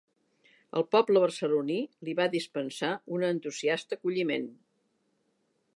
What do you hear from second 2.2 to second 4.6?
va dispensar un entusiasta acolliment.